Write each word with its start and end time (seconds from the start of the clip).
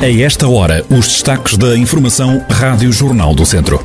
A 0.00 0.08
esta 0.08 0.46
hora, 0.46 0.84
os 0.88 1.08
destaques 1.08 1.56
da 1.56 1.76
Informação 1.76 2.40
Rádio 2.48 2.92
Jornal 2.92 3.34
do 3.34 3.44
Centro. 3.44 3.84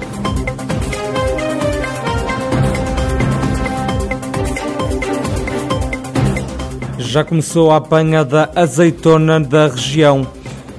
Já 7.00 7.24
começou 7.24 7.72
a 7.72 7.78
apanha 7.78 8.24
da 8.24 8.48
azeitona 8.56 9.40
da 9.40 9.68
região. 9.68 10.28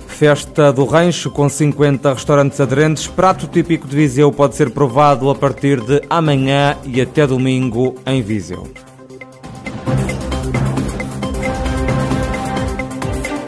Festa 0.06 0.72
do 0.72 0.84
Rancho 0.84 1.32
com 1.32 1.48
50 1.48 2.14
restaurantes 2.14 2.60
aderentes. 2.60 3.08
Prato 3.08 3.48
típico 3.48 3.88
de 3.88 3.96
Viseu 3.96 4.30
pode 4.30 4.54
ser 4.54 4.70
provado 4.70 5.28
a 5.28 5.34
partir 5.34 5.80
de 5.80 6.00
amanhã 6.08 6.76
e 6.84 7.00
até 7.00 7.26
domingo 7.26 7.96
em 8.06 8.22
Viseu. 8.22 8.68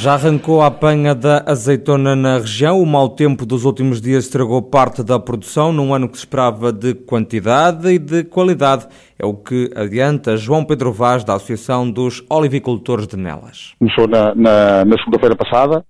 Já 0.00 0.14
arrancou 0.14 0.62
a 0.62 0.66
apanha 0.66 1.12
da 1.12 1.42
azeitona 1.44 2.14
na 2.14 2.38
região. 2.38 2.80
O 2.80 2.86
mau 2.86 3.08
tempo 3.08 3.44
dos 3.44 3.64
últimos 3.64 4.00
dias 4.00 4.26
estragou 4.26 4.62
parte 4.62 5.02
da 5.02 5.18
produção 5.18 5.72
num 5.72 5.92
ano 5.92 6.08
que 6.08 6.16
se 6.16 6.20
esperava 6.20 6.72
de 6.72 6.94
quantidade 6.94 7.88
e 7.88 7.98
de 7.98 8.22
qualidade. 8.22 8.86
É 9.18 9.26
o 9.26 9.34
que 9.34 9.68
adianta 9.74 10.36
João 10.36 10.64
Pedro 10.64 10.92
Vaz, 10.92 11.24
da 11.24 11.34
Associação 11.34 11.90
dos 11.90 12.24
Olivicultores 12.30 13.08
de 13.08 13.16
Nelas. 13.16 13.74
Começou 13.80 14.06
na, 14.06 14.32
na, 14.36 14.84
na 14.84 14.96
segunda-feira 14.98 15.34
passada. 15.34 15.84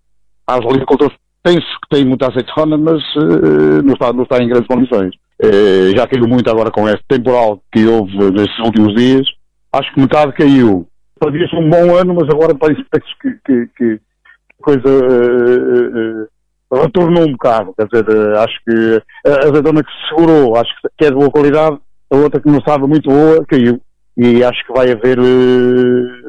Há 0.47 0.59
os 0.59 0.65
olivicultores 0.65 1.15
penso 1.43 1.67
que 1.83 1.95
têm 1.95 2.06
muita 2.06 2.28
azeitona, 2.28 2.78
mas 2.78 3.03
uh, 3.15 3.83
não, 3.84 3.93
está, 3.93 4.11
não 4.11 4.22
está 4.22 4.43
em 4.43 4.48
grandes 4.48 4.69
condições. 4.69 5.15
Uh, 5.45 5.95
já 5.95 6.06
caiu 6.06 6.27
muito 6.27 6.48
agora 6.50 6.70
com 6.70 6.89
este 6.89 7.05
temporal 7.06 7.61
que 7.70 7.84
houve 7.84 8.17
nestes 8.31 8.59
últimos 8.61 8.95
dias. 8.95 9.28
Acho 9.70 9.93
que 9.93 10.00
metade 10.00 10.33
caiu. 10.33 10.89
Previa-se 11.19 11.57
um 11.57 11.69
bom 11.69 11.97
ano, 11.97 12.15
mas 12.15 12.29
agora 12.29 12.55
parece 12.55 12.83
que, 13.21 13.31
que, 13.45 13.67
que 13.77 14.01
a 14.61 14.65
coisa 14.65 14.89
uh, 14.89 16.29
retornou 16.83 17.25
um 17.25 17.33
bocado. 17.33 17.75
Quer 17.77 17.87
dizer, 17.87 18.37
acho 18.37 18.55
que 18.67 19.03
a 19.27 19.49
azeitona 19.49 19.83
que 19.83 19.91
se 19.91 20.09
segurou, 20.09 20.57
acho 20.57 20.71
que 20.97 21.07
é 21.07 21.11
de 21.11 21.17
boa 21.17 21.31
qualidade, 21.31 21.79
a 22.11 22.17
outra 22.17 22.41
que 22.41 22.49
não 22.49 22.59
estava 22.59 22.87
muito 22.87 23.11
boa, 23.11 23.45
caiu. 23.47 23.81
E 24.17 24.43
acho 24.43 24.67
que 24.67 24.73
vai 24.73 24.91
haver, 24.91 25.17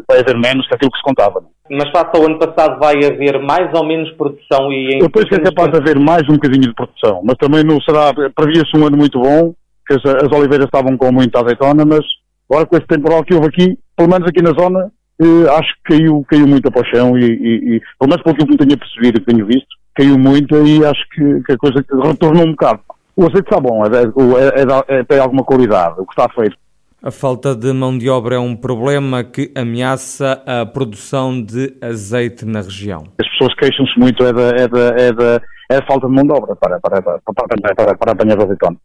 vai 0.07 0.19
haver 0.19 0.37
menos 0.37 0.67
que 0.67 0.75
aquilo 0.75 0.91
que 0.91 0.97
se 0.97 1.03
contava. 1.03 1.43
Mas 1.71 1.89
face 1.89 2.11
ao 2.15 2.25
ano 2.25 2.37
passado 2.37 2.79
vai 2.79 2.95
haver 3.03 3.39
mais 3.41 3.71
ou 3.73 3.85
menos 3.85 4.11
produção 4.11 4.71
e... 4.71 4.95
Em 4.95 4.99
Eu 4.99 5.09
penso 5.09 5.27
que 5.27 5.35
é 5.35 5.43
capaz 5.43 5.71
de 5.71 5.77
haver 5.77 5.99
mais 5.99 6.23
um 6.29 6.33
bocadinho 6.33 6.67
de 6.67 6.73
produção, 6.73 7.21
mas 7.23 7.35
também 7.37 7.63
não 7.63 7.81
será, 7.81 8.13
previa-se 8.35 8.77
um 8.77 8.85
ano 8.85 8.97
muito 8.97 9.19
bom, 9.19 9.53
que 9.87 9.95
as, 9.95 10.05
as, 10.05 10.31
oliveiras 10.31 10.65
estavam 10.65 10.95
com 10.95 11.11
muita 11.11 11.41
azeitona, 11.41 11.83
mas 11.83 12.01
agora 12.49 12.67
com 12.67 12.77
esse 12.77 12.87
temporal 12.87 13.23
que 13.23 13.33
houve 13.33 13.47
aqui, 13.47 13.77
pelo 13.99 14.09
menos 14.09 14.29
aqui 14.29 14.41
na 14.41 14.51
zona, 14.51 14.89
eh, 15.21 15.49
acho 15.49 15.73
que 15.83 15.97
caiu, 15.97 16.25
caiu 16.29 16.47
muito 16.47 16.71
para 16.71 16.81
o 16.81 16.85
chão 16.85 17.17
e, 17.17 17.25
e, 17.25 17.75
e, 17.75 17.81
pelo 17.99 18.09
menos 18.09 18.23
pelo 18.23 18.35
que 18.37 18.43
eu 18.43 18.57
tenho 18.57 18.79
percebido 18.79 19.17
e 19.17 19.19
que 19.19 19.33
tenho 19.33 19.45
visto, 19.45 19.67
caiu 19.93 20.17
muito 20.17 20.55
e 20.65 20.85
acho 20.85 21.09
que, 21.09 21.43
que 21.43 21.51
a 21.51 21.57
coisa 21.57 21.83
retornou 22.05 22.47
um 22.47 22.51
bocado. 22.51 22.79
O 23.17 23.23
azeite 23.23 23.49
está 23.49 23.59
bom, 23.59 23.83
é, 23.83 23.89
é, 23.89 24.95
é, 24.95 24.99
é, 24.99 25.03
tem 25.03 25.19
alguma 25.19 25.43
qualidade, 25.43 25.95
o 25.97 26.05
que 26.05 26.13
está 26.13 26.33
feito. 26.33 26.55
A 27.03 27.11
falta 27.11 27.53
de 27.53 27.73
mão 27.73 27.97
de 27.97 28.09
obra 28.09 28.35
é 28.35 28.39
um 28.39 28.55
problema 28.55 29.21
que 29.21 29.51
ameaça 29.53 30.41
a 30.45 30.65
produção 30.65 31.41
de 31.41 31.75
azeite 31.81 32.45
na 32.45 32.61
região. 32.61 33.03
As 33.19 33.29
pessoas 33.31 33.53
queixam-se 33.55 33.99
muito 33.99 34.23
é 34.23 34.31
da, 34.31 34.49
é, 34.49 34.67
da, 34.67 34.79
é, 34.97 35.11
da, 35.11 35.41
é 35.71 35.79
da 35.81 35.85
falta 35.85 36.07
de 36.07 36.13
mão 36.13 36.23
de 36.23 36.31
obra 36.31 36.55
para, 36.55 36.79
para, 36.79 37.01
para, 37.01 37.19
para, 37.19 37.75
para, 37.75 37.97
para 37.97 38.11
apanhar 38.13 38.39
o 38.39 38.43
azeitona. 38.43 38.77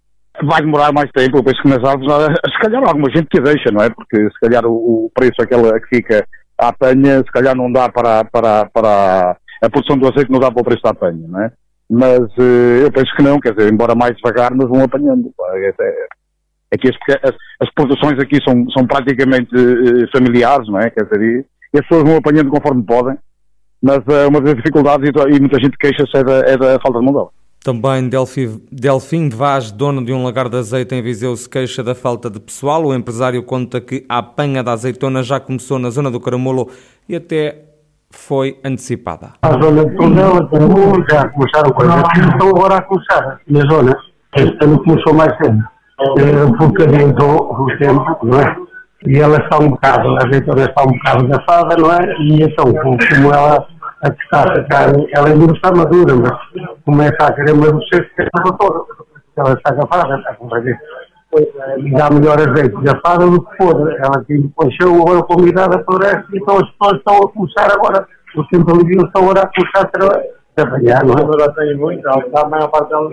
Vai 0.46 0.60
demorar 0.60 0.92
mais 0.92 1.10
tempo, 1.12 1.38
eu 1.38 1.44
penso 1.44 1.62
que 1.62 1.68
nas 1.68 1.84
árvores, 1.84 2.38
se 2.52 2.58
calhar 2.60 2.82
alguma 2.82 3.10
gente 3.10 3.28
que 3.28 3.40
deixa, 3.40 3.70
não 3.72 3.82
é? 3.82 3.90
Porque 3.90 4.16
se 4.16 4.40
calhar 4.40 4.64
o, 4.66 5.06
o 5.06 5.10
preço 5.14 5.40
aquela 5.40 5.78
que 5.80 5.96
fica 5.96 6.26
à 6.58 6.68
apanha, 6.68 7.18
se 7.18 7.32
calhar 7.32 7.56
não 7.56 7.70
dá 7.70 7.88
para, 7.88 8.24
para, 8.24 8.66
para 8.66 9.36
a 9.62 9.70
produção 9.70 9.96
do 9.96 10.08
azeite, 10.08 10.30
não 10.30 10.40
dá 10.40 10.50
para 10.50 10.60
o 10.60 10.64
preço 10.64 10.82
da 10.82 10.90
apanha, 10.90 11.26
não 11.28 11.42
é? 11.42 11.52
Mas 11.90 12.20
eu 12.82 12.90
penso 12.92 13.14
que 13.16 13.22
não, 13.22 13.38
quer 13.38 13.54
dizer, 13.54 13.72
embora 13.72 13.94
mais 13.94 14.16
devagar, 14.16 14.52
mas 14.54 14.68
vão 14.68 14.82
apanhando. 14.82 15.32
É, 15.54 16.06
Aqui 16.74 16.88
as, 16.88 16.96
as, 17.22 17.36
as, 17.60 17.72
produções 17.72 18.18
aqui 18.18 18.42
são, 18.42 18.68
são 18.70 18.84
praticamente 18.84 19.54
uh, 19.54 20.10
familiares, 20.10 20.66
não 20.68 20.80
é? 20.80 20.90
Quer 20.90 21.04
dizer, 21.04 21.22
e, 21.22 21.78
as 21.78 21.86
pessoas 21.86 22.02
vão 22.02 22.16
apanhando 22.16 22.50
conforme 22.50 22.82
podem, 22.82 23.16
mas 23.80 23.98
uh, 23.98 24.28
uma 24.28 24.40
das 24.40 24.54
dificuldades, 24.56 25.08
e, 25.08 25.36
e 25.36 25.40
muita 25.40 25.60
gente 25.60 25.76
queixa-se, 25.78 26.16
é 26.16 26.24
da, 26.24 26.38
é 26.40 26.56
da 26.56 26.80
falta 26.80 26.98
de 26.98 27.04
mão 27.04 27.12
de 27.12 27.18
obra. 27.20 27.32
Também 27.64 28.10
Delfim, 28.10 28.60
Delfim 28.70 29.30
Vaz, 29.30 29.70
dono 29.70 30.04
de 30.04 30.12
um 30.12 30.22
lagar 30.22 30.50
de 30.50 30.58
azeite 30.58 30.94
em 30.94 31.00
Viseu, 31.00 31.34
se 31.34 31.48
queixa 31.48 31.82
da 31.82 31.94
falta 31.94 32.28
de 32.28 32.38
pessoal. 32.38 32.84
O 32.84 32.94
empresário 32.94 33.42
conta 33.42 33.80
que 33.80 34.04
a 34.06 34.18
apanha 34.18 34.62
da 34.62 34.72
azeitona 34.72 35.22
já 35.22 35.40
começou 35.40 35.78
na 35.78 35.88
zona 35.88 36.10
do 36.10 36.20
Caramulo 36.20 36.68
e 37.08 37.16
até 37.16 37.62
foi 38.10 38.60
antecipada. 38.62 39.30
A 39.40 39.52
zona 39.52 39.86
de 39.86 39.96
Caramulo, 39.96 41.02
já 41.10 41.26
começaram 41.30 41.72
com 41.72 41.82
as 41.84 42.18
estão 42.18 42.48
agora 42.50 42.76
a 42.76 42.82
começar 42.82 43.40
na 43.48 43.60
zona. 43.60 43.96
Este 44.36 44.58
ano 44.62 44.84
começou 44.84 45.14
mais 45.14 45.34
cedo 45.38 45.64
porque 46.58 46.82
adiantou 46.82 47.50
o 47.50 47.78
tempo, 47.78 48.26
não 48.26 48.40
é? 48.40 48.56
E 49.06 49.18
ela 49.18 49.38
está 49.38 49.58
um 49.58 49.70
bocado, 49.70 50.08
a 50.16 50.26
azeitona 50.26 50.64
está 50.64 50.82
um 50.82 50.92
bocado 50.92 51.28
gafada, 51.28 51.76
não 51.78 51.92
é? 51.92 52.14
E 52.20 52.42
então, 52.42 52.66
como 52.74 53.32
ela 53.32 53.66
a 54.04 54.10
que 54.10 54.22
está 54.22 54.42
a 54.42 54.62
ficar, 54.62 54.92
ela 55.12 55.28
ainda 55.28 55.46
não 55.46 55.54
está 55.54 55.72
madura, 55.72 56.14
mas 56.14 56.74
começa 56.84 57.16
a 57.20 57.32
querer 57.32 57.52
amadurecer, 57.52 58.10
porque 58.14 58.60
ela 59.36 59.52
está 59.54 59.74
gafada, 59.74 60.16
está 60.18 60.34
com 60.34 60.48
e 61.78 61.90
dá 61.90 62.10
melhor 62.10 62.38
azeite 62.38 62.76
gafada 62.82 63.26
do 63.26 63.44
que 63.44 63.56
podre. 63.56 63.96
Ela 63.96 64.24
tem 64.24 64.52
chão 64.80 65.02
agora 65.02 65.22
com 65.22 65.32
a 65.32 65.36
umidade 65.36 65.76
apodrece, 65.76 66.24
então 66.32 66.56
as 66.56 66.70
pessoas 66.70 66.98
estão 66.98 67.16
a 67.16 67.32
começar 67.32 67.72
agora, 67.72 68.06
o 68.36 68.44
tempo 68.44 68.70
ali 68.70 68.96
estão 68.96 69.22
agora 69.22 69.42
a 69.42 69.50
começar 69.52 69.80
a 69.80 70.54
trabalhar, 70.54 71.04
não 71.04 71.14
é? 71.14 71.20
Agora 71.22 71.52
tem 71.54 71.76
muito, 71.76 72.06
a 72.08 72.48
maior 72.48 72.68
parte 72.68 72.90
dela 72.90 73.10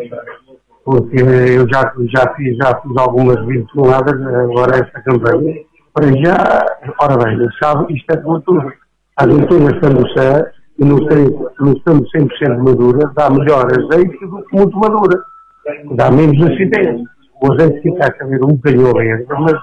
porque 0.84 1.22
eu 1.22 1.68
já, 1.72 1.94
já, 2.10 2.34
fiz, 2.36 2.58
já 2.58 2.82
fiz 2.82 2.98
algumas 2.98 3.38
toneladas 3.72 4.20
agora 4.22 4.78
esta 4.78 5.02
campanha. 5.04 5.56
Para 5.94 6.08
já, 6.08 6.66
ora 7.00 7.18
bem, 7.18 7.48
sabe, 7.62 7.94
isto 7.94 8.12
é 8.12 8.18
como 8.18 8.42
tudo. 8.42 8.72
As 9.18 9.28
azeitonas 9.28 9.76
estando 9.76 10.10
sã 10.14 10.46
e 10.82 10.84
não, 10.84 10.98
não 11.60 11.74
estando 11.74 12.04
100% 12.10 12.58
madura, 12.58 13.12
dá 13.16 13.30
melhor 13.30 13.68
azeite 13.68 14.26
do 14.26 14.44
que 14.44 14.56
muito 14.56 14.78
madura. 14.80 15.24
Dá 15.94 16.10
menos 16.10 16.42
acidez. 16.42 17.02
O 17.40 17.54
azeite 17.54 17.82
fica 17.82 18.08
a 18.08 18.18
saber 18.18 18.44
um 18.44 18.56
bocadinho 18.56 18.92
verde, 18.92 19.26
mas 19.30 19.54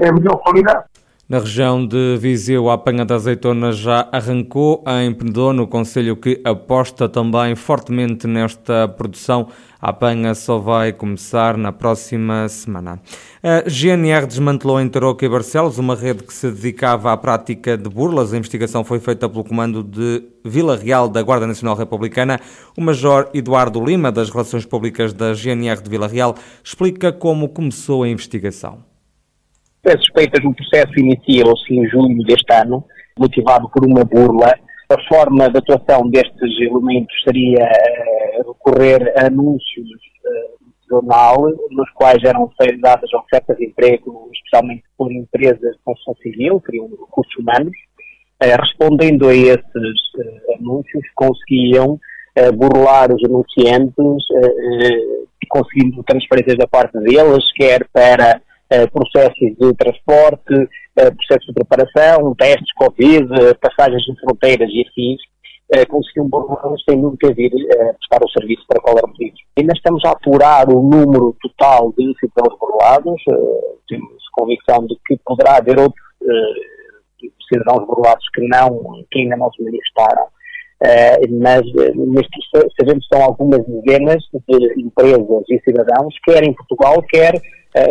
é 0.00 0.08
a 0.08 0.12
melhor 0.12 0.36
qualidade. 0.38 0.84
Na 1.28 1.38
região 1.38 1.86
de 1.86 2.16
Viseu, 2.18 2.68
a 2.68 2.74
apanha 2.74 3.04
da 3.04 3.14
azeitona 3.14 3.72
já 3.72 4.08
arrancou 4.10 4.82
em 4.86 5.14
Penedon, 5.14 5.52
no 5.52 5.66
Conselho 5.66 6.16
que 6.16 6.40
aposta 6.44 7.08
também 7.08 7.54
fortemente 7.54 8.26
nesta 8.26 8.88
produção. 8.88 9.48
A 9.82 9.90
apanha 9.90 10.32
só 10.32 10.58
vai 10.58 10.92
começar 10.92 11.56
na 11.56 11.72
próxima 11.72 12.48
semana. 12.48 13.00
A 13.42 13.68
GNR 13.68 14.28
desmantelou 14.28 14.80
em 14.80 14.88
Tarouca 14.88 15.26
e 15.26 15.28
Barcelos 15.28 15.76
uma 15.76 15.96
rede 15.96 16.22
que 16.22 16.32
se 16.32 16.48
dedicava 16.52 17.12
à 17.12 17.16
prática 17.16 17.76
de 17.76 17.90
burlas. 17.90 18.32
A 18.32 18.36
investigação 18.36 18.84
foi 18.84 19.00
feita 19.00 19.28
pelo 19.28 19.42
comando 19.42 19.82
de 19.82 20.22
Vila 20.44 20.76
Real 20.76 21.08
da 21.08 21.20
Guarda 21.20 21.48
Nacional 21.48 21.74
Republicana. 21.74 22.38
O 22.78 22.80
Major 22.80 23.28
Eduardo 23.34 23.84
Lima, 23.84 24.12
das 24.12 24.30
Relações 24.30 24.64
Públicas 24.64 25.12
da 25.12 25.34
GNR 25.34 25.82
de 25.82 25.90
Vila 25.90 26.06
Real, 26.06 26.36
explica 26.62 27.12
como 27.12 27.48
começou 27.48 28.04
a 28.04 28.08
investigação. 28.08 28.84
As 29.84 29.94
suspeitas 29.94 30.44
no 30.44 30.54
processo 30.54 30.92
iniciam-se 30.96 31.74
em 31.74 31.88
julho 31.88 32.22
deste 32.22 32.54
ano, 32.54 32.84
motivado 33.18 33.68
por 33.68 33.84
uma 33.84 34.04
burla. 34.04 34.54
A 34.88 35.08
forma 35.08 35.50
de 35.50 35.58
atuação 35.58 36.08
destes 36.08 36.60
elementos 36.60 37.12
seria 37.24 37.64
uh, 37.64 38.21
recorrer 38.38 39.12
a 39.16 39.26
anúncios 39.26 39.88
uh, 39.88 40.72
jornal, 40.88 41.42
nos 41.70 41.90
quais 41.92 42.22
eram 42.24 42.50
dadas 42.80 43.12
ofertas 43.14 43.56
de 43.56 43.66
emprego, 43.66 44.30
especialmente 44.32 44.84
por 44.96 45.10
empresas 45.12 45.60
de 45.60 45.78
construção 45.84 46.14
civil, 46.22 46.60
criam 46.60 46.88
recursos 46.88 47.34
humanos. 47.38 47.72
Uh, 48.42 48.60
respondendo 48.60 49.28
a 49.28 49.34
esses 49.34 50.00
anúncios, 50.58 51.04
conseguiam 51.14 51.98
burlar 52.54 53.12
os 53.12 53.22
anunciantes, 53.24 54.24
conseguindo 55.50 56.02
transferências 56.02 56.56
da 56.56 56.66
parte 56.66 56.98
deles, 56.98 57.44
quer 57.54 57.86
para 57.92 58.40
eh, 58.72 58.86
processos 58.86 59.54
de 59.60 59.74
transporte, 59.74 60.54
eh, 60.96 61.10
processos 61.10 61.46
de 61.46 61.52
preparação, 61.52 62.34
testes 62.34 62.72
Covid, 62.74 63.28
eh, 63.34 63.54
passagens 63.60 64.02
de 64.02 64.18
fronteiras 64.18 64.70
e 64.72 64.80
afins, 64.88 65.20
conseguiam 65.88 66.28
burlar 66.28 66.62
sem 66.88 66.98
nunca 66.98 67.32
vir 67.32 67.50
prestar 67.50 68.24
o 68.24 68.30
serviço 68.30 68.64
para 68.68 68.80
qual 68.80 68.98
eram 68.98 69.12
pedidos. 69.12 69.40
Ainda 69.58 69.72
estamos 69.74 70.04
a 70.04 70.10
apurar 70.10 70.68
o 70.68 70.82
número 70.82 71.36
total 71.40 71.92
de 71.96 72.14
cidadãos 72.20 72.58
burlados, 72.58 73.22
temos 73.88 74.22
convicção 74.32 74.86
de 74.86 74.96
que 75.06 75.16
poderá 75.24 75.56
haver 75.56 75.78
outros 75.78 76.04
cidadãos 77.52 77.86
burlados 77.86 78.24
que 78.34 78.46
não, 78.48 79.04
que 79.10 79.20
ainda 79.20 79.36
não 79.36 79.50
se 79.52 79.62
manifestaram. 79.62 80.26
Mas 81.40 81.62
neste 81.94 82.40
sabemos 82.78 83.06
que 83.06 83.16
são 83.16 83.24
algumas 83.24 83.64
dezenas 83.66 84.22
de 84.48 84.80
empresas 84.80 85.44
e 85.48 85.60
cidadãos, 85.60 86.14
quer 86.24 86.42
em 86.44 86.52
Portugal, 86.54 87.02
quer 87.08 87.32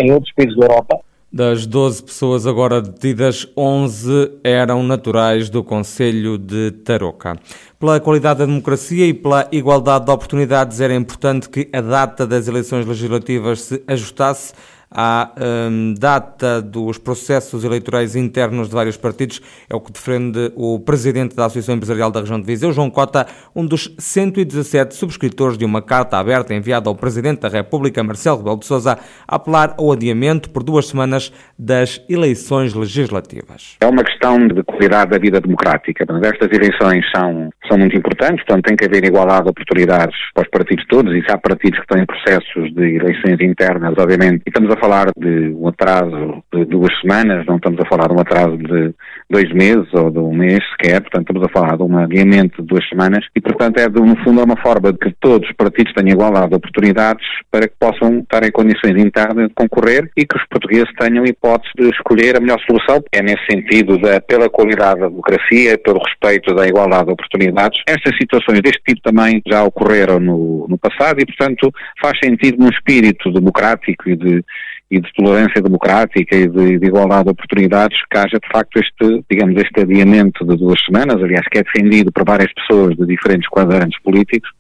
em 0.02 0.12
outros 0.12 0.34
países 0.36 0.58
da 0.58 0.66
Europa, 0.66 1.00
das 1.32 1.66
12 1.66 2.04
pessoas 2.04 2.46
agora 2.46 2.82
detidas, 2.82 3.48
11 3.56 4.40
eram 4.44 4.84
naturais 4.84 5.50
do 5.50 5.64
Conselho 5.64 6.38
de 6.38 6.72
Tarouca. 6.72 7.38
Pela 7.80 8.00
qualidade 8.02 8.40
da 8.40 8.46
democracia 8.46 9.08
e 9.08 9.14
pela 9.14 9.48
igualdade 9.52 10.06
de 10.06 10.12
oportunidades, 10.12 10.82
era 10.82 10.94
importante 10.94 11.48
que 11.48 11.70
a 11.72 11.80
data 11.80 12.28
das 12.28 12.48
eleições 12.48 12.86
legislativas 12.86 13.62
se 13.62 13.84
ajustasse 13.88 14.54
à 14.94 15.32
um, 15.70 15.94
data 15.98 16.62
dos 16.62 16.98
processos 16.98 17.64
eleitorais 17.64 18.16
internos 18.16 18.68
de 18.68 18.76
vários 18.76 18.98
partidos. 18.98 19.42
É 19.70 19.76
o 19.76 19.80
que 19.80 19.92
defende 19.92 20.52
o 20.56 20.80
presidente 20.80 21.36
da 21.36 21.46
Associação 21.46 21.76
Empresarial 21.76 22.12
da 22.12 22.20
Região 22.20 22.40
de 22.40 22.46
Viseu, 22.46 22.74
João 22.74 22.90
Cota, 22.90 23.26
um 23.56 23.66
dos 23.66 23.96
117 23.98 24.94
subscritores 24.94 25.58
de 25.58 25.64
uma 25.64 25.82
carta 25.82 26.18
aberta 26.18 26.54
enviada 26.54 26.90
ao 26.90 26.96
Presidente 26.96 27.42
da 27.42 27.48
República, 27.48 28.04
Marcelo 28.04 28.38
Rebelo 28.38 28.60
de 28.60 28.66
Sousa, 28.66 29.00
a 29.28 29.36
apelar 29.36 29.76
ao 29.78 29.92
adiamento 29.92 30.50
por 30.50 30.64
duas 30.64 30.88
semanas 30.88 31.32
das 31.58 32.04
eleições 32.10 32.74
legislativas. 32.74 33.78
É 33.82 33.88
uma 33.88 34.04
questão 34.04 34.48
de 34.48 34.62
qualidade 34.64 35.12
da 35.12 35.18
vida 35.18 35.40
democrática. 35.40 36.06
Estas 36.24 36.52
eleições 36.52 37.04
são, 37.16 37.50
são 37.68 37.78
muito 37.78 37.96
importantes, 37.96 38.44
portanto 38.46 38.66
tem 38.66 38.76
que 38.76 38.86
haver 38.86 39.06
igualdade 39.06 39.44
de 39.44 39.50
oportunidades 39.50 40.16
para 40.34 40.44
os 40.44 40.50
partidos 40.50 40.86
todos, 40.88 41.14
e 41.14 41.22
se 41.22 41.32
há 41.32 41.38
partidos 41.38 41.80
que 41.80 41.88
têm 41.88 42.06
processos 42.06 42.74
de 42.74 42.96
eleições 42.96 43.40
internas, 43.40 43.94
obviamente, 43.98 44.44
e 44.46 44.50
estamos 44.50 44.72
a 44.72 44.81
falar 44.82 45.12
de 45.16 45.54
um 45.54 45.68
atraso 45.68 46.44
de 46.52 46.66
duas 46.66 46.92
semanas, 47.00 47.46
não 47.46 47.58
estamos 47.58 47.80
a 47.80 47.88
falar 47.88 48.08
de 48.08 48.16
um 48.16 48.20
atraso 48.20 48.58
de 48.58 48.94
dois 49.30 49.50
meses 49.54 49.88
ou 49.94 50.10
de 50.10 50.18
um 50.18 50.34
mês 50.34 50.60
sequer, 50.72 51.02
portanto 51.02 51.30
estamos 51.30 51.44
a 51.48 51.54
falar 51.54 51.78
de 51.78 51.84
um 51.84 51.98
adiamento 51.98 52.62
de 52.62 52.68
duas 52.68 52.88
semanas 52.90 53.24
e, 53.36 53.40
portanto, 53.40 53.78
é 53.78 53.88
de, 53.88 54.02
no 54.02 54.16
fundo 54.24 54.42
é 54.42 54.44
uma 54.44 54.58
forma 54.58 54.92
de 54.92 54.98
que 54.98 55.16
todos 55.22 55.48
os 55.48 55.56
partidos 55.56 55.94
tenham 55.94 56.14
igualdade 56.14 56.50
de 56.50 56.56
oportunidades 56.56 57.26
para 57.52 57.68
que 57.68 57.76
possam 57.80 58.20
estar 58.20 58.44
em 58.44 58.52
condições 58.52 59.00
internas 59.00 59.48
de 59.50 59.54
concorrer 59.54 60.10
e 60.18 60.26
que 60.26 60.36
os 60.36 60.46
portugueses 60.48 60.92
tenham 61.00 61.26
hipótese 61.26 61.72
de 61.78 61.90
escolher 61.90 62.38
a 62.38 62.40
melhor 62.40 62.60
solução. 62.68 63.04
É 63.14 63.22
nesse 63.22 63.46
sentido, 63.50 64.00
da, 64.00 64.20
pela 64.20 64.50
qualidade 64.50 65.00
da 65.00 65.08
democracia, 65.08 65.78
pelo 65.78 66.00
respeito 66.00 66.56
da 66.56 66.68
igualdade 66.68 67.06
de 67.06 67.12
oportunidades. 67.12 67.80
Estas 67.88 68.18
situações 68.18 68.62
deste 68.62 68.82
tipo 68.86 69.02
também 69.02 69.42
já 69.48 69.64
ocorreram 69.64 70.20
no, 70.20 70.68
no 70.68 70.78
passado 70.78 71.20
e, 71.22 71.26
portanto, 71.26 71.72
faz 72.02 72.18
sentido 72.24 72.58
num 72.58 72.70
espírito 72.70 73.32
democrático 73.32 74.10
e 74.10 74.16
de 74.16 74.44
e 74.92 75.00
de 75.00 75.14
tolerância 75.14 75.62
democrática 75.62 76.36
e 76.36 76.48
de, 76.48 76.78
de, 76.78 76.86
igualdade 76.86 77.24
de 77.24 77.30
oportunidades 77.30 77.98
que 78.12 78.18
haja 78.18 78.38
de 78.38 78.48
facto 78.52 78.78
este, 78.78 79.24
digamos, 79.32 79.60
este 79.60 79.80
adiamento 79.80 80.46
de 80.46 80.58
duas 80.58 80.80
semanas, 80.86 81.16
aliás, 81.24 81.48
que 81.50 81.60
é 81.60 81.64
defendido 81.64 82.12
por 82.12 82.26
várias 82.26 82.52
pessoas 82.54 82.98
de 82.98 83.06
diferentes 83.06 83.48
quadrantes 83.48 84.00
políticos. 84.02 84.52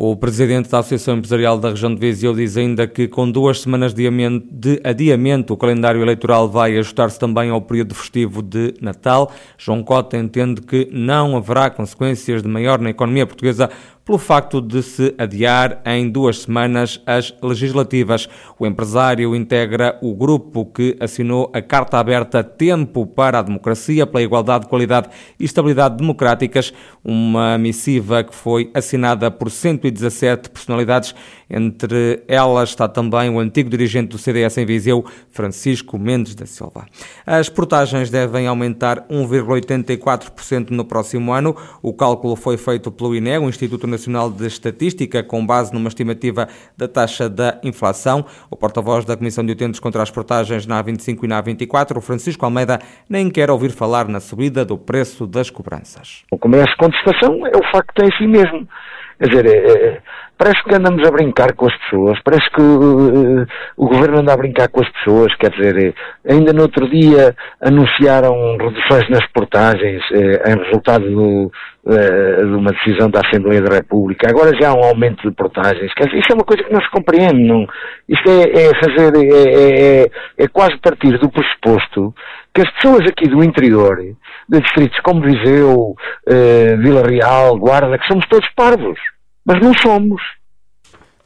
O 0.00 0.14
presidente 0.14 0.70
da 0.70 0.78
Associação 0.78 1.16
Empresarial 1.16 1.58
da 1.58 1.70
região 1.70 1.92
de 1.92 2.00
Viseu 2.00 2.32
diz 2.32 2.56
ainda 2.56 2.86
que 2.86 3.08
com 3.08 3.28
duas 3.28 3.60
semanas 3.60 3.92
de 3.92 4.08
adiamento 4.84 5.52
o 5.52 5.56
calendário 5.56 6.00
eleitoral 6.00 6.48
vai 6.48 6.78
ajustar-se 6.78 7.18
também 7.18 7.50
ao 7.50 7.60
período 7.60 7.96
festivo 7.96 8.40
de 8.40 8.74
Natal. 8.80 9.32
João 9.58 9.82
Cota 9.82 10.16
entende 10.16 10.60
que 10.60 10.88
não 10.92 11.36
haverá 11.36 11.68
consequências 11.68 12.44
de 12.44 12.48
maior 12.48 12.78
na 12.78 12.90
economia 12.90 13.26
portuguesa 13.26 13.70
pelo 14.08 14.16
facto 14.16 14.62
de 14.62 14.82
se 14.82 15.14
adiar 15.18 15.82
em 15.84 16.08
duas 16.08 16.38
semanas 16.38 16.98
as 17.04 17.34
legislativas. 17.42 18.26
O 18.58 18.66
empresário 18.66 19.36
integra 19.36 19.98
o 20.00 20.14
grupo 20.14 20.64
que 20.64 20.96
assinou 20.98 21.52
a 21.52 21.60
Carta 21.60 21.98
Aberta 21.98 22.42
Tempo 22.42 23.06
para 23.06 23.38
a 23.38 23.42
Democracia, 23.42 24.06
pela 24.06 24.22
Igualdade, 24.22 24.66
Qualidade 24.66 25.10
e 25.38 25.44
Estabilidade 25.44 25.98
Democráticas, 25.98 26.72
uma 27.04 27.58
missiva 27.58 28.24
que 28.24 28.34
foi 28.34 28.70
assinada 28.72 29.30
por 29.30 29.50
117 29.50 30.48
personalidades. 30.48 31.14
Entre 31.50 32.22
elas 32.28 32.70
está 32.70 32.88
também 32.88 33.30
o 33.30 33.38
antigo 33.38 33.70
dirigente 33.70 34.08
do 34.08 34.18
CDS 34.18 34.58
em 34.58 34.66
Viseu, 34.66 35.04
Francisco 35.30 35.98
Mendes 35.98 36.34
da 36.34 36.46
Silva. 36.46 36.86
As 37.26 37.48
portagens 37.48 38.10
devem 38.10 38.46
aumentar 38.46 39.06
1,84% 39.08 40.70
no 40.70 40.84
próximo 40.84 41.32
ano. 41.32 41.56
O 41.82 41.92
cálculo 41.92 42.36
foi 42.36 42.56
feito 42.56 42.90
pelo 42.90 43.14
INE, 43.14 43.38
o 43.38 43.48
Instituto 43.48 43.86
Nacional 43.86 44.30
de 44.30 44.46
Estatística, 44.46 45.22
com 45.22 45.44
base 45.44 45.72
numa 45.72 45.88
estimativa 45.88 46.48
da 46.76 46.86
taxa 46.86 47.28
da 47.28 47.58
inflação. 47.62 48.24
O 48.50 48.56
porta-voz 48.56 49.04
da 49.04 49.16
Comissão 49.16 49.44
de 49.44 49.52
Utentes 49.52 49.80
contra 49.80 50.02
as 50.02 50.10
Portagens 50.10 50.66
na 50.66 50.82
A25 50.82 51.24
e 51.24 51.26
na 51.26 51.42
A24, 51.42 51.96
o 51.96 52.00
Francisco 52.00 52.44
Almeida, 52.44 52.78
nem 53.08 53.30
quer 53.30 53.50
ouvir 53.50 53.70
falar 53.70 54.08
na 54.08 54.20
subida 54.20 54.64
do 54.64 54.76
preço 54.76 55.26
das 55.26 55.50
cobranças. 55.50 56.24
O 56.30 56.38
que 56.38 56.48
merece 56.48 56.76
contestação 56.76 57.46
é 57.46 57.56
o 57.56 57.72
facto 57.72 57.94
de 57.96 58.04
é 58.04 58.14
assim 58.14 58.26
mesmo. 58.26 58.68
Quer 59.18 59.28
dizer, 59.28 59.46
é, 59.46 59.56
é, 59.56 60.02
parece 60.38 60.62
que 60.62 60.74
andamos 60.74 61.06
a 61.06 61.10
brincar 61.10 61.52
com 61.54 61.66
as 61.66 61.76
pessoas, 61.78 62.18
parece 62.22 62.48
que 62.50 62.62
uh, 62.62 63.46
o 63.76 63.88
governo 63.88 64.20
anda 64.20 64.32
a 64.32 64.36
brincar 64.36 64.68
com 64.68 64.80
as 64.80 64.88
pessoas, 64.90 65.34
quer 65.34 65.50
dizer, 65.50 65.94
é, 66.24 66.32
ainda 66.32 66.52
no 66.52 66.62
outro 66.62 66.88
dia 66.88 67.34
anunciaram 67.60 68.56
reduções 68.56 69.10
nas 69.10 69.26
portagens 69.32 70.00
é, 70.12 70.52
em 70.52 70.64
resultado 70.64 71.10
do, 71.10 71.50
uh, 71.84 72.46
de 72.46 72.54
uma 72.54 72.70
decisão 72.70 73.10
da 73.10 73.20
Assembleia 73.20 73.60
da 73.60 73.74
República, 73.74 74.30
agora 74.30 74.56
já 74.58 74.70
há 74.70 74.74
um 74.74 74.84
aumento 74.84 75.28
de 75.28 75.34
portagens, 75.34 75.92
quer 75.94 76.04
dizer, 76.04 76.18
isso 76.18 76.32
é 76.32 76.34
uma 76.34 76.44
coisa 76.44 76.62
que 76.62 76.72
não 76.72 76.80
se 76.80 76.90
compreende, 76.90 77.42
não, 77.42 77.66
isto 78.08 78.30
é, 78.30 78.42
é 78.42 78.74
fazer, 78.80 79.12
é, 79.16 80.02
é, 80.04 80.10
é 80.38 80.48
quase 80.48 80.78
partir 80.78 81.18
do 81.18 81.28
pressuposto 81.28 82.14
que 82.54 82.62
as 82.62 82.70
pessoas 82.74 83.06
aqui 83.08 83.28
do 83.28 83.42
interior, 83.42 83.96
de 84.48 84.60
distritos 84.60 84.98
como 85.00 85.22
Viseu, 85.22 85.94
uh, 85.94 86.76
Vila 86.78 87.06
Real, 87.06 87.56
Guarda, 87.56 87.98
que 87.98 88.06
somos 88.06 88.26
todos 88.28 88.48
parvos, 88.56 88.98
mas 89.48 89.62
não 89.62 89.72
somos. 89.72 90.20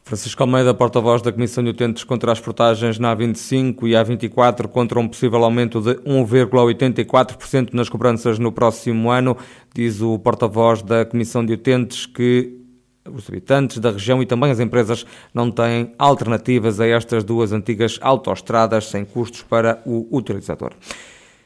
Francisco 0.05 0.41
Almeida, 0.43 0.73
porta-voz 0.73 1.21
da 1.21 1.31
Comissão 1.31 1.61
de 1.63 1.71
Utentes 1.71 2.03
contra 2.05 2.31
as 2.31 2.39
Portagens 2.39 2.97
na 2.97 3.13
A25 3.15 3.83
e 3.83 3.91
A24, 3.91 4.67
contra 4.67 4.99
um 4.99 5.07
possível 5.07 5.43
aumento 5.43 5.81
de 5.81 5.95
1,84% 5.95 7.73
nas 7.73 7.89
cobranças 7.89 8.39
no 8.39 8.51
próximo 8.51 9.11
ano. 9.11 9.35
Diz 9.73 10.01
o 10.01 10.17
porta-voz 10.19 10.81
da 10.81 11.05
Comissão 11.05 11.45
de 11.45 11.53
Utentes 11.53 12.05
que 12.05 12.59
os 13.11 13.27
habitantes 13.27 13.79
da 13.79 13.91
região 13.91 14.21
e 14.21 14.25
também 14.25 14.51
as 14.51 14.59
empresas 14.59 15.05
não 15.33 15.51
têm 15.51 15.93
alternativas 15.99 16.79
a 16.79 16.87
estas 16.87 17.23
duas 17.25 17.51
antigas 17.51 17.99
autoestradas 18.01 18.87
sem 18.87 19.03
custos 19.03 19.41
para 19.41 19.81
o 19.85 20.07
utilizador. 20.15 20.71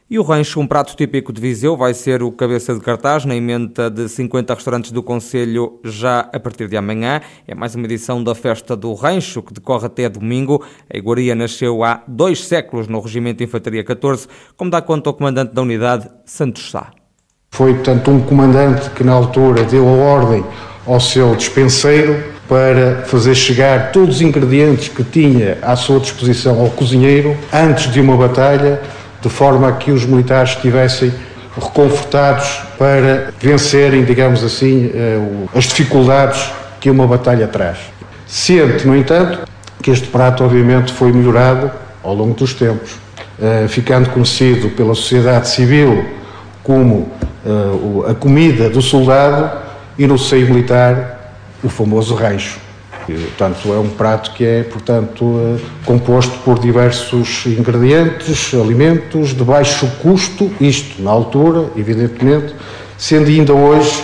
E 0.09 0.17
o 0.17 0.23
rancho, 0.23 0.61
um 0.61 0.65
prato 0.65 0.95
típico 0.95 1.33
de 1.33 1.41
Viseu, 1.41 1.75
vai 1.75 1.93
ser 1.93 2.23
o 2.23 2.31
cabeça 2.31 2.73
de 2.73 2.79
cartaz 2.79 3.25
na 3.25 3.35
emenda 3.35 3.89
de 3.89 4.07
50 4.07 4.53
restaurantes 4.53 4.89
do 4.89 5.03
Conselho 5.03 5.81
já 5.83 6.21
a 6.31 6.39
partir 6.39 6.69
de 6.69 6.77
amanhã. 6.77 7.19
É 7.45 7.53
mais 7.53 7.75
uma 7.75 7.83
edição 7.83 8.23
da 8.23 8.33
Festa 8.33 8.73
do 8.73 8.93
Rancho, 8.93 9.43
que 9.43 9.53
decorre 9.53 9.85
até 9.85 10.07
domingo. 10.07 10.63
A 10.89 10.97
iguaria 10.97 11.35
nasceu 11.35 11.83
há 11.83 12.03
dois 12.07 12.45
séculos 12.45 12.87
no 12.87 13.01
Regimento 13.01 13.39
de 13.39 13.43
Infantaria 13.43 13.83
14, 13.83 14.29
como 14.55 14.71
dá 14.71 14.81
conta 14.81 15.09
o 15.09 15.13
comandante 15.13 15.53
da 15.53 15.61
unidade, 15.61 16.09
Santos 16.25 16.71
Sá. 16.71 16.91
Foi, 17.51 17.73
portanto, 17.73 18.09
um 18.09 18.21
comandante 18.21 18.89
que 18.91 19.03
na 19.03 19.11
altura 19.11 19.65
deu 19.65 19.85
a 19.85 19.91
ordem 19.91 20.45
ao 20.85 21.01
seu 21.01 21.35
dispenseiro 21.35 22.23
para 22.47 23.03
fazer 23.07 23.35
chegar 23.35 23.91
todos 23.91 24.15
os 24.15 24.21
ingredientes 24.21 24.87
que 24.87 25.03
tinha 25.03 25.57
à 25.61 25.75
sua 25.75 25.99
disposição 25.99 26.61
ao 26.61 26.69
cozinheiro 26.69 27.35
antes 27.51 27.91
de 27.91 27.99
uma 27.99 28.15
batalha 28.15 28.81
de 29.21 29.29
forma 29.29 29.69
a 29.69 29.71
que 29.73 29.91
os 29.91 30.05
militares 30.05 30.51
estivessem 30.51 31.13
reconfortados 31.55 32.61
para 32.77 33.33
vencerem, 33.39 34.03
digamos 34.03 34.43
assim, 34.43 34.91
eh, 34.93 35.19
as 35.55 35.65
dificuldades 35.65 36.51
que 36.79 36.89
uma 36.89 37.07
batalha 37.07 37.47
traz. 37.47 37.79
Ciente, 38.27 38.85
no 38.85 38.95
entanto, 38.95 39.39
que 39.81 39.89
este 39.89 40.07
prato 40.07 40.43
obviamente 40.43 40.93
foi 40.93 41.11
melhorado 41.11 41.71
ao 42.03 42.13
longo 42.13 42.35
dos 42.35 42.53
tempos, 42.53 42.91
eh, 43.41 43.65
ficando 43.67 44.09
conhecido 44.09 44.69
pela 44.69 44.93
sociedade 44.93 45.49
civil 45.49 46.05
como 46.63 47.11
eh, 47.45 48.11
a 48.11 48.13
comida 48.13 48.69
do 48.69 48.81
soldado 48.81 49.49
e 49.97 50.05
no 50.05 50.17
seio 50.17 50.47
militar 50.47 51.33
o 51.63 51.69
famoso 51.69 52.13
rancho. 52.13 52.66
Portanto, 53.13 53.73
é 53.73 53.79
um 53.79 53.89
prato 53.89 54.31
que 54.33 54.45
é, 54.45 54.63
portanto, 54.63 55.39
eh, 55.39 55.65
composto 55.85 56.37
por 56.39 56.59
diversos 56.59 57.45
ingredientes, 57.45 58.53
alimentos 58.53 59.33
de 59.33 59.43
baixo 59.43 59.87
custo, 60.01 60.51
isto 60.59 61.01
na 61.01 61.11
altura, 61.11 61.69
evidentemente, 61.75 62.53
sendo 62.97 63.27
ainda 63.27 63.53
hoje 63.53 64.03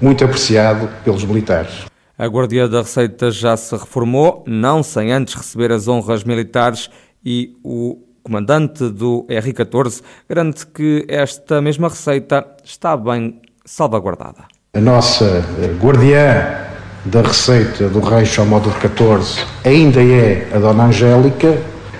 muito 0.00 0.24
apreciado 0.24 0.88
pelos 1.04 1.24
militares. 1.24 1.86
A 2.16 2.26
Guardia 2.26 2.66
da 2.66 2.82
Receita 2.82 3.30
já 3.30 3.56
se 3.56 3.76
reformou, 3.76 4.42
não 4.46 4.82
sem 4.82 5.12
antes 5.12 5.34
receber 5.34 5.70
as 5.70 5.86
honras 5.86 6.24
militares 6.24 6.90
e 7.24 7.56
o 7.62 7.98
comandante 8.24 8.88
do 8.90 9.24
R14 9.28 10.02
garante 10.28 10.66
que 10.66 11.06
esta 11.08 11.62
mesma 11.62 11.88
receita 11.88 12.46
está 12.64 12.96
bem 12.96 13.40
salvaguardada. 13.64 14.44
A 14.74 14.80
nossa 14.80 15.24
eh, 15.24 15.74
guardiã 15.80 16.66
da 17.04 17.22
receita 17.22 17.88
do 17.88 18.02
ao 18.38 18.46
módulo 18.46 18.74
14 18.80 19.40
ainda 19.64 20.02
é 20.02 20.48
a 20.54 20.58
Dona 20.58 20.86
Angélica, 20.86 21.56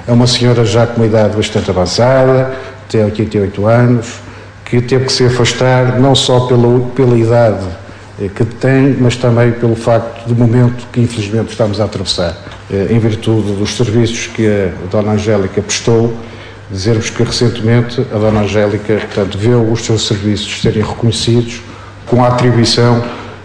é 0.07 0.12
uma 0.12 0.26
senhora 0.26 0.64
já 0.64 0.87
com 0.87 0.97
uma 0.97 1.07
idade 1.07 1.37
bastante 1.37 1.71
avançada, 1.71 2.55
tem 2.88 3.05
88 3.05 3.67
anos, 3.67 4.07
que 4.64 4.81
teve 4.81 5.07
que 5.07 5.12
se 5.12 5.26
afastar 5.26 5.99
não 5.99 6.14
só 6.14 6.40
pela, 6.40 6.81
pela 6.90 7.17
idade 7.17 7.64
eh, 8.21 8.28
que 8.28 8.45
tem, 8.45 8.97
mas 8.99 9.17
também 9.17 9.52
pelo 9.52 9.76
facto 9.76 10.26
do 10.26 10.35
momento 10.35 10.87
que 10.93 11.00
infelizmente 11.00 11.50
estamos 11.50 11.81
a 11.81 11.85
atravessar, 11.85 12.37
eh, 12.71 12.88
em 12.90 12.99
virtude 12.99 13.52
dos 13.52 13.76
serviços 13.76 14.26
que 14.26 14.47
a 14.47 14.90
Dona 14.90 15.12
Angélica 15.12 15.62
prestou, 15.62 16.14
dizermos 16.71 17.09
que 17.09 17.23
recentemente 17.23 18.00
a 18.12 18.19
Dona 18.19 18.40
Angélica 18.40 18.95
portanto, 18.95 19.38
viu 19.38 19.73
os 19.73 19.85
seus 19.85 20.07
serviços 20.07 20.61
serem 20.61 20.83
reconhecidos 20.83 21.62
com 22.07 22.23
a 22.23 22.28
atribuição 22.28 23.02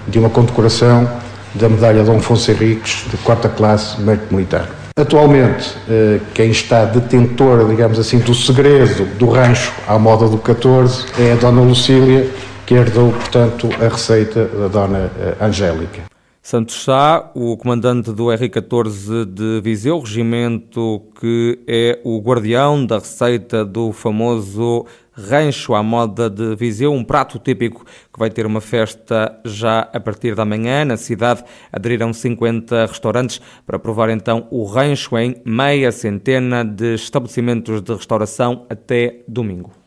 de 0.07 0.19
uma 0.19 0.29
condecoração 0.29 1.09
da 1.55 1.69
medalha 1.69 2.03
Dom 2.03 2.17
Afonso 2.17 2.51
Henriques 2.51 3.05
de 3.09 3.17
quarta 3.17 3.49
classe 3.49 3.99
mérito 4.01 4.33
militar. 4.33 4.67
Atualmente, 4.95 5.75
eh, 5.89 6.19
quem 6.35 6.51
está 6.51 6.85
detentor, 6.85 7.67
digamos 7.67 7.97
assim, 7.97 8.19
do 8.19 8.33
segredo 8.35 9.05
do 9.17 9.27
rancho 9.27 9.73
à 9.87 9.97
moda 9.97 10.27
do 10.27 10.37
14 10.37 11.05
é 11.19 11.33
a 11.33 11.35
Dona 11.35 11.61
Lucília, 11.61 12.29
que 12.65 12.75
herdou, 12.75 13.11
portanto, 13.11 13.69
a 13.81 13.87
receita 13.87 14.45
da 14.45 14.67
Dona 14.67 15.11
eh, 15.19 15.33
Angélica. 15.41 16.12
Santos 16.45 16.83
Sá, 16.83 17.31
o 17.33 17.55
comandante 17.55 18.11
do 18.11 18.29
R-14 18.29 19.23
de 19.23 19.61
Viseu, 19.61 19.97
regimento 19.97 21.01
que 21.17 21.57
é 21.65 22.01
o 22.03 22.19
guardião 22.19 22.85
da 22.85 22.99
receita 22.99 23.63
do 23.63 23.93
famoso 23.93 24.85
rancho 25.13 25.73
à 25.73 25.81
moda 25.81 26.29
de 26.29 26.53
Viseu, 26.57 26.91
um 26.91 27.01
prato 27.01 27.39
típico 27.39 27.85
que 27.85 28.19
vai 28.19 28.29
ter 28.29 28.45
uma 28.45 28.59
festa 28.59 29.39
já 29.45 29.87
a 29.93 29.99
partir 30.01 30.35
da 30.35 30.43
manhã. 30.43 30.83
Na 30.83 30.97
cidade 30.97 31.45
aderiram 31.71 32.11
50 32.11 32.87
restaurantes 32.87 33.39
para 33.65 33.79
provar 33.79 34.09
então 34.09 34.45
o 34.51 34.65
rancho 34.65 35.17
em 35.17 35.41
meia 35.45 35.93
centena 35.93 36.65
de 36.65 36.95
estabelecimentos 36.95 37.81
de 37.81 37.93
restauração 37.93 38.65
até 38.69 39.23
domingo. 39.29 39.82